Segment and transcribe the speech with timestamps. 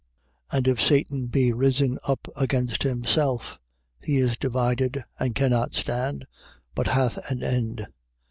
[0.49, 0.57] 3:26.
[0.57, 3.59] And if Satan be risen up against himself,
[4.01, 6.25] he is divided, and cannot stand,
[6.73, 7.85] but hath an end.